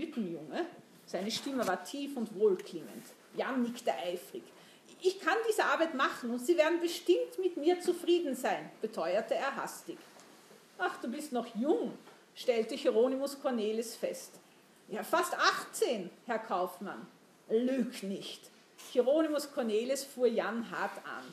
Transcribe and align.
Kajütenjunge? 0.00 0.66
Seine 1.06 1.30
Stimme 1.30 1.66
war 1.66 1.84
tief 1.84 2.16
und 2.16 2.34
wohlklingend. 2.38 3.04
Jan 3.36 3.62
nickte 3.62 3.92
eifrig. 3.92 4.42
Ich 5.02 5.20
kann 5.20 5.36
diese 5.48 5.64
Arbeit 5.64 5.94
machen 5.94 6.30
und 6.30 6.44
Sie 6.44 6.56
werden 6.56 6.80
bestimmt 6.80 7.38
mit 7.38 7.56
mir 7.56 7.80
zufrieden 7.80 8.34
sein, 8.34 8.70
beteuerte 8.80 9.34
er 9.34 9.56
hastig. 9.56 9.98
Ach, 10.78 11.00
du 11.00 11.08
bist 11.08 11.32
noch 11.32 11.46
jung, 11.54 11.92
stellte 12.34 12.74
Hieronymus 12.74 13.40
Cornelis 13.40 13.96
fest. 13.96 14.32
Ja, 14.88 15.02
fast 15.02 15.34
18, 15.34 16.10
Herr 16.26 16.38
Kaufmann. 16.38 17.06
Lüg 17.48 18.02
nicht. 18.02 18.42
Hieronymus 18.92 19.52
Cornelis 19.52 20.04
fuhr 20.04 20.26
Jan 20.26 20.70
hart 20.70 20.98
an. 20.98 21.24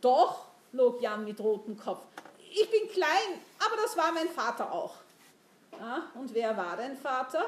Doch, 0.00 0.46
log 0.72 1.00
Jan 1.02 1.24
mit 1.24 1.38
rotem 1.40 1.76
Kopf, 1.76 2.04
ich 2.50 2.70
bin 2.70 2.88
klein, 2.90 3.40
aber 3.58 3.76
das 3.82 3.96
war 3.96 4.12
mein 4.12 4.28
Vater 4.28 4.70
auch. 4.70 4.96
Ja, 5.78 6.10
und 6.14 6.34
wer 6.34 6.56
war 6.56 6.76
dein 6.76 6.96
Vater? 6.96 7.44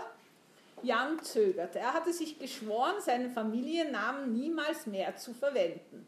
Jan 0.82 1.22
zögerte. 1.22 1.79
Er 1.79 1.95
hatte 1.95 2.12
sich 2.12 2.38
geschworen, 2.38 3.01
seinen 3.01 3.30
Familiennamen 3.30 4.32
niemals 4.32 4.87
mehr 4.87 5.16
zu 5.16 5.32
verwenden. 5.32 6.06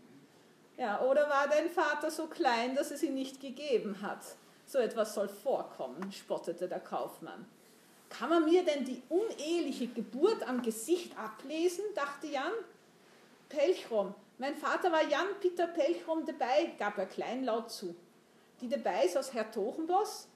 Ja, 0.76 1.00
oder 1.02 1.28
war 1.30 1.48
dein 1.48 1.70
Vater 1.70 2.10
so 2.10 2.26
klein, 2.26 2.74
dass 2.74 2.90
es 2.90 3.02
ihn 3.02 3.14
nicht 3.14 3.40
gegeben 3.40 4.02
hat? 4.02 4.20
So 4.66 4.78
etwas 4.78 5.14
soll 5.14 5.28
vorkommen, 5.28 6.12
spottete 6.12 6.68
der 6.68 6.80
Kaufmann. 6.80 7.46
Kann 8.10 8.28
man 8.28 8.44
mir 8.44 8.64
denn 8.64 8.84
die 8.84 9.02
uneheliche 9.08 9.88
Geburt 9.88 10.46
am 10.46 10.62
Gesicht 10.62 11.16
ablesen? 11.18 11.84
dachte 11.94 12.26
Jan. 12.26 12.52
Pelchrom, 13.48 14.14
mein 14.38 14.56
Vater 14.56 14.92
war 14.92 15.02
Jan 15.08 15.28
Peter 15.40 15.66
Pelchrom 15.66 16.26
dabei, 16.26 16.72
gab 16.78 16.98
er 16.98 17.06
kleinlaut 17.06 17.70
zu. 17.70 17.94
Die 18.60 18.68
Debeis 18.68 19.16
aus 19.16 19.32
Hertogenbosch? 19.32 20.26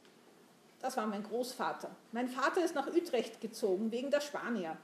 Das 0.81 0.97
war 0.97 1.07
mein 1.07 1.23
Großvater. 1.23 1.91
Mein 2.13 2.29
Vater 2.29 2.65
ist 2.65 2.75
nach 2.75 2.87
Utrecht 2.87 3.41
gezogen, 3.41 3.93
wegen 3.93 4.11
der 4.11 4.21
Spanier. 4.21 4.77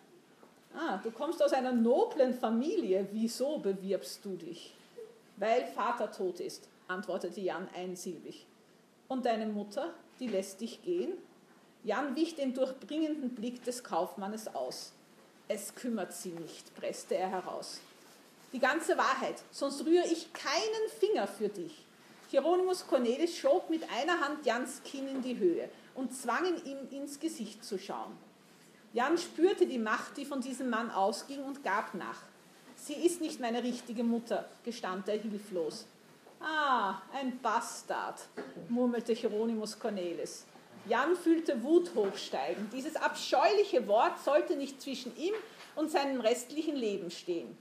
Ah, 0.75 0.99
du 1.03 1.11
kommst 1.11 1.43
aus 1.43 1.55
einer 1.55 1.73
noblen 1.73 2.35
Familie. 2.35 3.09
Wieso 3.13 3.59
bewirbst 3.59 4.23
du 4.25 4.37
dich? 4.37 4.75
Weil 5.37 5.67
Vater 5.69 6.13
tot 6.13 6.41
ist, 6.41 6.69
antwortete 6.87 7.41
Jan 7.41 7.69
einsilbig. 7.75 8.47
Und 9.09 9.25
deine 9.25 9.47
Mutter, 9.47 9.95
die 10.21 10.29
lässt 10.29 10.61
dich 10.61 10.83
gehen? 10.83 11.13
Jan 11.83 12.15
wich 12.15 12.35
den 12.35 12.53
durchdringenden 12.53 13.35
Blick 13.35 13.65
des 13.65 13.83
Kaufmannes 13.83 14.55
aus. 14.55 14.93
Es 15.49 15.75
kümmert 15.75 16.13
sie 16.13 16.31
nicht, 16.31 16.75
presste 16.75 17.15
er 17.15 17.29
heraus. 17.29 17.81
Die 18.53 18.59
ganze 18.59 18.99
Wahrheit, 18.99 19.43
sonst 19.51 19.85
rühre 19.87 20.07
ich 20.07 20.33
keinen 20.33 20.91
Finger 20.99 21.27
für 21.27 21.49
dich. 21.49 21.85
Hieronymus 22.29 22.87
Cornelis 22.87 23.37
schob 23.39 23.71
mit 23.71 23.83
einer 23.89 24.21
Hand 24.21 24.45
Jans 24.45 24.83
Kinn 24.83 25.09
in 25.09 25.23
die 25.23 25.39
Höhe 25.39 25.71
und 25.97 26.15
zwangen 26.15 26.65
ihm 26.65 26.79
ins 26.91 27.19
Gesicht 27.19 27.65
zu 27.65 27.79
schauen. 27.79 28.17
Jan 28.93 29.19
spürte 29.19 29.67
die 29.67 29.79
Macht, 29.79 30.17
die 30.17 30.25
von 30.25 30.41
diesem 30.41 30.71
Mann 30.71 30.91
ausging 30.91 31.43
und 31.43 31.63
gab 31.63 31.95
nach. 31.95 32.23
Sie 32.77 32.95
ist 32.95 33.21
nicht 33.21 33.41
meine 33.41 33.63
richtige 33.63 34.05
Mutter, 34.05 34.49
gestand 34.65 35.09
er 35.09 35.19
hilflos. 35.19 35.87
Ah, 36.41 37.01
ein 37.13 37.41
Bastard, 37.41 38.21
murmelte 38.69 39.13
Hieronymus 39.13 39.79
Cornelis. 39.79 40.45
Jan 40.87 41.17
fühlte 41.17 41.63
Wut 41.63 41.95
hochsteigen. 41.95 42.71
Dieses 42.71 42.95
abscheuliche 42.97 43.89
Wort 43.89 44.23
sollte 44.23 44.55
nicht 44.55 44.81
zwischen 44.81 45.17
ihm 45.17 45.35
und 45.75 45.91
seinem 45.91 46.21
restlichen 46.21 46.77
Leben 46.77 47.11
stehen. 47.11 47.57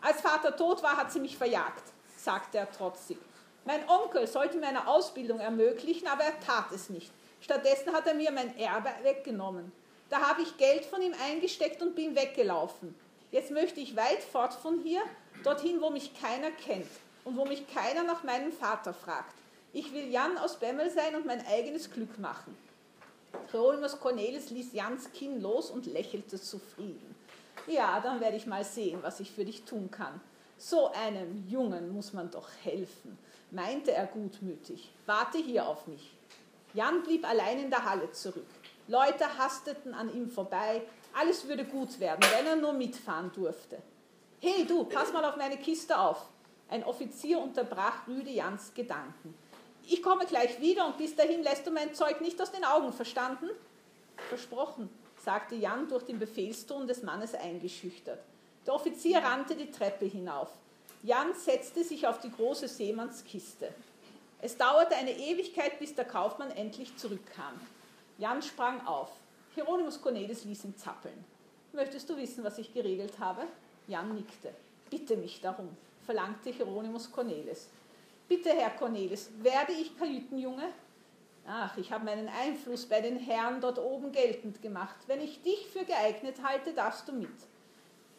Als 0.00 0.20
Vater 0.20 0.54
tot 0.54 0.82
war, 0.82 0.96
hat 0.96 1.10
sie 1.10 1.20
mich 1.20 1.36
verjagt, 1.36 1.82
sagte 2.16 2.58
er 2.58 2.70
trotzig. 2.70 3.18
Mein 3.64 3.88
Onkel 3.88 4.26
sollte 4.26 4.58
mir 4.58 4.68
eine 4.68 4.86
Ausbildung 4.86 5.40
ermöglichen, 5.40 6.08
aber 6.08 6.24
er 6.24 6.40
tat 6.40 6.72
es 6.72 6.90
nicht. 6.90 7.10
Stattdessen 7.40 7.92
hat 7.92 8.06
er 8.06 8.14
mir 8.14 8.30
mein 8.32 8.56
Erbe 8.58 8.90
weggenommen. 9.02 9.72
Da 10.10 10.20
habe 10.20 10.42
ich 10.42 10.56
Geld 10.56 10.84
von 10.84 11.02
ihm 11.02 11.14
eingesteckt 11.28 11.82
und 11.82 11.94
bin 11.94 12.16
weggelaufen. 12.16 12.94
Jetzt 13.30 13.50
möchte 13.50 13.80
ich 13.80 13.94
weit 13.94 14.22
fort 14.22 14.54
von 14.54 14.80
hier, 14.80 15.02
dorthin, 15.44 15.80
wo 15.80 15.90
mich 15.90 16.18
keiner 16.18 16.50
kennt 16.50 16.88
und 17.24 17.36
wo 17.36 17.44
mich 17.44 17.66
keiner 17.72 18.04
nach 18.04 18.24
meinem 18.24 18.52
Vater 18.52 18.94
fragt. 18.94 19.34
Ich 19.72 19.92
will 19.92 20.08
Jan 20.08 20.38
aus 20.38 20.56
Bemmel 20.56 20.90
sein 20.90 21.14
und 21.14 21.26
mein 21.26 21.46
eigenes 21.46 21.90
Glück 21.90 22.18
machen. 22.18 22.56
Hieronymus 23.50 24.00
Cornelis 24.00 24.48
ließ 24.48 24.72
Jans 24.72 25.12
Kinn 25.12 25.42
los 25.42 25.70
und 25.70 25.86
lächelte 25.86 26.40
zufrieden. 26.40 27.14
Ja, 27.66 28.00
dann 28.00 28.20
werde 28.20 28.38
ich 28.38 28.46
mal 28.46 28.64
sehen, 28.64 29.00
was 29.02 29.20
ich 29.20 29.30
für 29.30 29.44
dich 29.44 29.64
tun 29.64 29.90
kann. 29.90 30.20
So 30.56 30.90
einem 30.92 31.46
Jungen 31.48 31.92
muss 31.92 32.14
man 32.14 32.30
doch 32.30 32.48
helfen, 32.64 33.18
meinte 33.50 33.92
er 33.92 34.06
gutmütig. 34.06 34.90
Warte 35.04 35.38
hier 35.38 35.68
auf 35.68 35.86
mich. 35.86 36.17
Jan 36.78 37.02
blieb 37.02 37.28
allein 37.28 37.58
in 37.58 37.70
der 37.70 37.84
Halle 37.84 38.12
zurück. 38.12 38.46
Leute 38.86 39.36
hasteten 39.36 39.94
an 39.94 40.14
ihm 40.14 40.30
vorbei. 40.30 40.82
Alles 41.12 41.48
würde 41.48 41.64
gut 41.64 41.98
werden, 41.98 42.24
wenn 42.36 42.46
er 42.46 42.54
nur 42.54 42.72
mitfahren 42.72 43.32
durfte. 43.34 43.78
Hey 44.38 44.64
du, 44.64 44.84
pass 44.84 45.12
mal 45.12 45.24
auf 45.24 45.36
meine 45.36 45.56
Kiste 45.56 45.98
auf. 45.98 46.28
Ein 46.68 46.84
Offizier 46.84 47.40
unterbrach 47.40 48.06
Rüde 48.06 48.30
Jans 48.30 48.72
Gedanken. 48.74 49.34
Ich 49.88 50.04
komme 50.04 50.24
gleich 50.24 50.60
wieder 50.60 50.86
und 50.86 50.98
bis 50.98 51.16
dahin 51.16 51.42
lässt 51.42 51.66
du 51.66 51.72
mein 51.72 51.94
Zeug 51.94 52.20
nicht 52.20 52.40
aus 52.40 52.52
den 52.52 52.64
Augen, 52.64 52.92
verstanden? 52.92 53.50
Versprochen, 54.28 54.88
sagte 55.16 55.56
Jan 55.56 55.88
durch 55.88 56.04
den 56.04 56.20
Befehlston 56.20 56.86
des 56.86 57.02
Mannes 57.02 57.34
eingeschüchtert. 57.34 58.20
Der 58.64 58.74
Offizier 58.74 59.18
rannte 59.18 59.56
die 59.56 59.72
Treppe 59.72 60.04
hinauf. 60.04 60.50
Jan 61.02 61.34
setzte 61.34 61.82
sich 61.82 62.06
auf 62.06 62.20
die 62.20 62.30
große 62.30 62.68
Seemannskiste. 62.68 63.74
Es 64.40 64.56
dauerte 64.56 64.94
eine 64.94 65.10
Ewigkeit, 65.10 65.80
bis 65.80 65.94
der 65.94 66.04
Kaufmann 66.04 66.52
endlich 66.52 66.96
zurückkam. 66.96 67.60
Jan 68.18 68.40
sprang 68.40 68.86
auf. 68.86 69.10
Hieronymus 69.54 70.00
Cornelis 70.00 70.44
ließ 70.44 70.64
ihn 70.64 70.76
zappeln. 70.76 71.24
Möchtest 71.72 72.08
du 72.08 72.16
wissen, 72.16 72.44
was 72.44 72.58
ich 72.58 72.72
geregelt 72.72 73.18
habe? 73.18 73.42
Jan 73.88 74.14
nickte. 74.14 74.54
Bitte 74.90 75.16
mich 75.16 75.40
darum, 75.40 75.76
verlangte 76.06 76.50
Hieronymus 76.50 77.10
Cornelis. 77.10 77.68
Bitte, 78.28 78.50
Herr 78.50 78.70
Cornelis, 78.70 79.30
werde 79.40 79.72
ich 79.72 79.98
Kajütenjunge? 79.98 80.68
Ach, 81.46 81.76
ich 81.76 81.90
habe 81.90 82.04
meinen 82.04 82.28
Einfluss 82.28 82.86
bei 82.86 83.00
den 83.00 83.18
Herren 83.18 83.60
dort 83.60 83.78
oben 83.78 84.12
geltend 84.12 84.62
gemacht. 84.62 84.96
Wenn 85.06 85.20
ich 85.20 85.42
dich 85.42 85.66
für 85.66 85.84
geeignet 85.84 86.36
halte, 86.44 86.74
darfst 86.74 87.08
du 87.08 87.12
mit. 87.12 87.30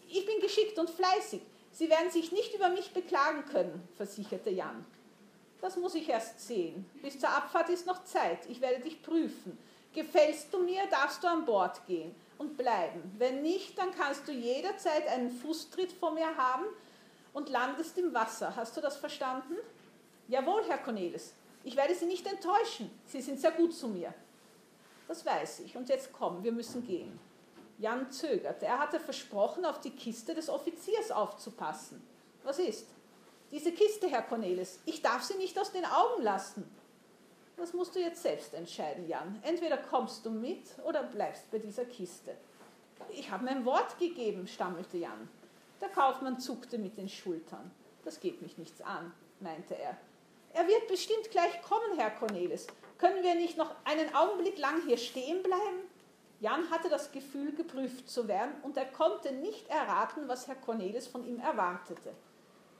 Ich 0.09 0.25
bin 0.25 0.41
geschickt 0.41 0.77
und 0.79 0.89
fleißig. 0.89 1.41
Sie 1.71 1.89
werden 1.89 2.09
sich 2.09 2.31
nicht 2.31 2.55
über 2.55 2.69
mich 2.69 2.91
beklagen 2.91 3.45
können, 3.45 3.87
versicherte 3.95 4.49
Jan. 4.49 4.83
Das 5.61 5.75
muss 5.75 5.95
ich 5.95 6.07
erst 6.07 6.39
sehen. 6.39 6.89
Bis 7.01 7.19
zur 7.19 7.29
Abfahrt 7.29 7.69
ist 7.69 7.85
noch 7.85 8.03
Zeit. 8.03 8.45
Ich 8.47 8.61
werde 8.61 8.81
dich 8.81 9.01
prüfen. 9.01 9.57
Gefällst 9.93 10.53
du 10.53 10.59
mir, 10.59 10.81
darfst 10.89 11.23
du 11.23 11.27
an 11.27 11.45
Bord 11.45 11.85
gehen 11.87 12.15
und 12.37 12.57
bleiben. 12.57 13.13
Wenn 13.17 13.41
nicht, 13.41 13.77
dann 13.77 13.91
kannst 13.91 14.27
du 14.27 14.31
jederzeit 14.31 15.07
einen 15.07 15.31
Fußtritt 15.31 15.91
vor 15.91 16.11
mir 16.11 16.37
haben 16.37 16.65
und 17.33 17.49
landest 17.49 17.97
im 17.97 18.13
Wasser. 18.13 18.55
Hast 18.55 18.77
du 18.77 18.81
das 18.81 18.97
verstanden? 18.97 19.55
Jawohl, 20.27 20.63
Herr 20.67 20.77
Cornelis. 20.77 21.33
Ich 21.63 21.75
werde 21.75 21.95
Sie 21.95 22.05
nicht 22.05 22.25
enttäuschen. 22.25 22.89
Sie 23.05 23.21
sind 23.21 23.39
sehr 23.39 23.51
gut 23.51 23.73
zu 23.73 23.87
mir. 23.87 24.13
Das 25.07 25.25
weiß 25.25 25.61
ich. 25.61 25.75
Und 25.75 25.89
jetzt 25.89 26.13
komm, 26.13 26.43
wir 26.43 26.51
müssen 26.51 26.85
gehen. 26.85 27.19
Jan 27.79 28.11
zögerte. 28.11 28.65
Er 28.65 28.79
hatte 28.79 28.99
versprochen, 28.99 29.65
auf 29.65 29.79
die 29.79 29.91
Kiste 29.91 30.33
des 30.33 30.49
Offiziers 30.49 31.11
aufzupassen. 31.11 32.01
Was 32.43 32.59
ist? 32.59 32.87
Diese 33.51 33.71
Kiste, 33.71 34.07
Herr 34.07 34.21
Cornelis, 34.21 34.79
ich 34.85 35.01
darf 35.01 35.23
sie 35.23 35.35
nicht 35.37 35.57
aus 35.57 35.71
den 35.71 35.85
Augen 35.85 36.21
lassen. 36.21 36.69
Das 37.57 37.73
musst 37.73 37.95
du 37.95 37.99
jetzt 37.99 38.21
selbst 38.21 38.53
entscheiden, 38.53 39.07
Jan. 39.07 39.39
Entweder 39.41 39.77
kommst 39.77 40.25
du 40.25 40.29
mit 40.29 40.63
oder 40.85 41.03
bleibst 41.03 41.49
bei 41.51 41.57
dieser 41.57 41.85
Kiste. 41.85 42.37
Ich 43.09 43.31
habe 43.31 43.45
mein 43.45 43.65
Wort 43.65 43.97
gegeben, 43.97 44.47
stammelte 44.47 44.97
Jan. 44.97 45.27
Der 45.81 45.89
Kaufmann 45.89 46.39
zuckte 46.39 46.77
mit 46.77 46.97
den 46.97 47.09
Schultern. 47.09 47.71
Das 48.05 48.19
geht 48.19 48.41
mich 48.41 48.57
nichts 48.57 48.81
an, 48.81 49.11
meinte 49.39 49.75
er. 49.75 49.97
Er 50.53 50.67
wird 50.67 50.87
bestimmt 50.87 51.31
gleich 51.31 51.61
kommen, 51.63 51.97
Herr 51.97 52.11
Cornelis. 52.11 52.67
Können 52.97 53.23
wir 53.23 53.35
nicht 53.35 53.57
noch 53.57 53.73
einen 53.83 54.13
Augenblick 54.13 54.57
lang 54.57 54.81
hier 54.85 54.97
stehen 54.97 55.41
bleiben? 55.41 55.89
Jan 56.39 56.69
hatte 56.69 56.87
das 56.87 57.11
Gefühl, 57.11 57.51
geprüft 57.53 58.09
zu 58.09 58.27
werden, 58.27 58.53
und 58.63 58.77
er 58.77 58.85
konnte 58.85 59.33
nicht 59.33 59.67
erraten, 59.69 60.27
was 60.27 60.47
Herr 60.47 60.55
Cornelis 60.55 61.07
von 61.07 61.25
ihm 61.27 61.39
erwartete. 61.39 62.13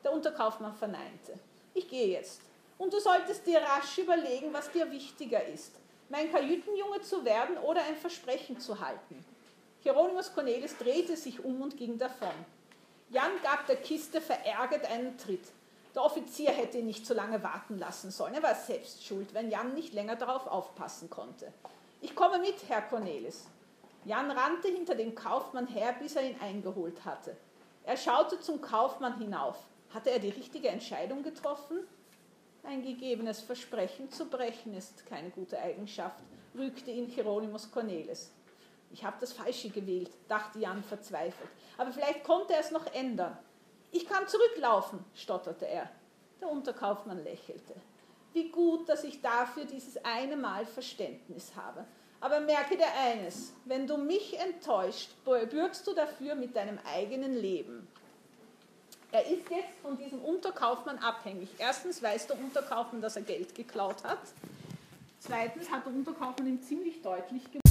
Der 0.04 0.14
Unterkaufmann 0.14 0.74
verneinte. 0.74 1.34
Ich 1.74 1.90
gehe 1.90 2.08
jetzt. 2.08 2.42
Und 2.78 2.94
du 2.94 3.00
solltest 3.00 3.46
dir 3.46 3.60
rasch 3.62 3.98
überlegen, 3.98 4.54
was 4.54 4.72
dir 4.72 4.90
wichtiger 4.92 5.46
ist. 5.46 5.74
Mein 6.10 6.32
Kajütenjunge 6.32 7.02
zu 7.02 7.24
werden 7.26 7.58
oder 7.58 7.84
ein 7.84 7.98
Versprechen 7.98 8.60
zu 8.60 8.80
halten. 8.80 9.24
Hieronymus 9.82 10.34
Cornelis 10.34 10.78
drehte 10.78 11.16
sich 11.16 11.44
um 11.44 11.62
und 11.62 11.78
ging 11.78 11.98
davon. 11.98 12.34
Jan 13.10 13.32
gab 13.44 13.66
der 13.68 13.78
Kiste 13.78 14.22
verärgert 14.22 14.86
einen 14.90 15.18
Tritt. 15.18 15.44
Der 15.96 16.04
Offizier 16.04 16.52
hätte 16.52 16.78
ihn 16.78 16.86
nicht 16.86 17.06
so 17.06 17.14
lange 17.14 17.42
warten 17.44 17.78
lassen 17.78 18.12
sollen. 18.12 18.36
Er 18.36 18.44
war 18.44 18.56
selbst 18.56 19.04
schuld, 19.04 19.34
wenn 19.34 19.50
Jan 19.50 19.74
nicht 19.74 19.94
länger 19.94 20.16
darauf 20.16 20.48
aufpassen 20.48 21.10
konnte. 21.10 21.52
Ich 22.02 22.16
komme 22.16 22.40
mit, 22.40 22.56
Herr 22.68 22.84
Cornelis. 22.84 23.48
Jan 24.06 24.32
rannte 24.32 24.70
hinter 24.70 24.96
dem 24.96 25.16
Kaufmann 25.16 25.68
her, 25.68 25.94
bis 26.00 26.16
er 26.16 26.24
ihn 26.24 26.40
eingeholt 26.40 27.04
hatte. 27.04 27.36
Er 27.84 27.98
schaute 27.98 28.40
zum 28.40 28.62
Kaufmann 28.62 29.18
hinauf. 29.18 29.58
Hatte 29.94 30.12
er 30.12 30.20
die 30.20 30.30
richtige 30.30 30.70
Entscheidung 30.70 31.24
getroffen? 31.24 31.80
Ein 32.64 32.84
gegebenes 32.84 33.42
Versprechen 33.42 34.12
zu 34.12 34.26
brechen 34.26 34.74
ist 34.76 35.06
keine 35.06 35.30
gute 35.30 35.60
Eigenschaft, 35.60 36.20
rügte 36.56 36.92
ihn 36.92 37.08
Hieronymus 37.08 37.72
Cornelis. 37.72 38.32
Ich 38.92 39.04
habe 39.04 39.18
das 39.20 39.34
Falsche 39.34 39.70
gewählt, 39.70 40.12
dachte 40.28 40.60
Jan 40.60 40.84
verzweifelt. 40.84 41.50
Aber 41.78 41.92
vielleicht 41.92 42.24
konnte 42.24 42.54
er 42.54 42.60
es 42.60 42.72
noch 42.72 42.86
ändern. 42.94 43.38
Ich 43.92 44.08
kann 44.08 44.28
zurücklaufen, 44.28 45.04
stotterte 45.16 45.68
er. 45.68 45.90
Der 46.42 46.50
Unterkaufmann 46.50 47.24
lächelte. 47.24 47.76
Wie 48.34 48.50
gut, 48.50 48.88
dass 48.88 49.04
ich 49.04 49.22
dafür 49.22 49.66
dieses 49.66 50.04
eine 50.06 50.38
Mal 50.38 50.66
Verständnis 50.66 51.56
habe. 51.56 51.86
Aber 52.22 52.40
merke 52.42 52.78
dir 52.78 52.92
eines, 53.02 53.54
wenn 53.66 53.88
du 53.88 53.98
mich 53.98 54.38
enttäuscht, 54.40 55.10
bürgst 55.24 55.88
du 55.88 55.94
dafür 55.94 56.36
mit 56.36 56.56
deinem 56.56 56.78
eigenen 56.86 57.34
Leben. 57.34 57.88
Er 59.12 59.26
ist 59.26 59.50
jetzt 59.50 59.80
von 59.82 59.98
diesem 59.98 60.20
Unterkaufmann 60.20 61.00
abhängig. 61.00 61.50
Erstens 61.58 62.02
weiß 62.02 62.28
der 62.28 62.38
Unterkaufmann, 62.38 63.02
dass 63.02 63.16
er 63.16 63.24
Geld 63.24 63.56
geklaut 63.56 64.04
hat. 64.04 64.20
Zweitens 65.20 65.70
hat 65.72 65.86
der 65.86 65.94
Unterkaufmann 65.94 66.48
ihm 66.48 66.62
ziemlich 66.62 67.02
deutlich 67.02 67.44
gemacht, 67.46 67.69